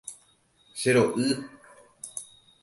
Chero'y. 0.79 1.29